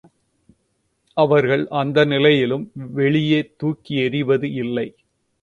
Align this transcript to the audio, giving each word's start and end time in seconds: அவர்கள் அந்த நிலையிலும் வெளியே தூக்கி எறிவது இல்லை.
அவர்கள் 1.17 1.67
அந்த 1.73 2.05
நிலையிலும் 2.05 2.65
வெளியே 2.93 3.53
தூக்கி 3.57 3.95
எறிவது 3.99 4.49
இல்லை. 4.53 4.87